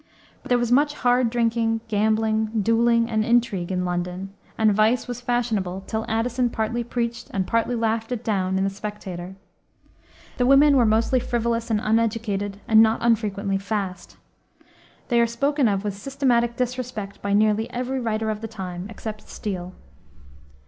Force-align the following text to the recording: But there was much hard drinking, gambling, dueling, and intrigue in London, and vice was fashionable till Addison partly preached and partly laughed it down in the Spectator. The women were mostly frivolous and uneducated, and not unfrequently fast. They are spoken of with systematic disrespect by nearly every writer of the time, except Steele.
But 0.41 0.49
there 0.49 0.57
was 0.57 0.71
much 0.71 0.95
hard 0.95 1.29
drinking, 1.29 1.81
gambling, 1.87 2.49
dueling, 2.63 3.07
and 3.07 3.23
intrigue 3.23 3.71
in 3.71 3.85
London, 3.85 4.33
and 4.57 4.73
vice 4.73 5.07
was 5.07 5.21
fashionable 5.21 5.83
till 5.85 6.05
Addison 6.09 6.49
partly 6.49 6.83
preached 6.83 7.29
and 7.35 7.45
partly 7.45 7.75
laughed 7.75 8.11
it 8.11 8.23
down 8.23 8.57
in 8.57 8.63
the 8.63 8.71
Spectator. 8.71 9.35
The 10.37 10.47
women 10.47 10.75
were 10.75 10.87
mostly 10.87 11.19
frivolous 11.19 11.69
and 11.69 11.79
uneducated, 11.79 12.59
and 12.67 12.81
not 12.81 12.99
unfrequently 13.03 13.59
fast. 13.59 14.17
They 15.09 15.21
are 15.21 15.27
spoken 15.27 15.67
of 15.67 15.83
with 15.83 15.93
systematic 15.95 16.55
disrespect 16.55 17.21
by 17.21 17.33
nearly 17.33 17.69
every 17.69 17.99
writer 17.99 18.31
of 18.31 18.41
the 18.41 18.47
time, 18.47 18.87
except 18.89 19.29
Steele. 19.29 19.71